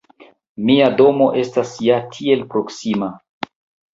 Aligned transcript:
Mia 0.69 0.85
domo 1.01 1.27
estas 1.41 1.73
ja 1.89 1.99
tiel 2.15 2.41
proksima! 2.53 3.13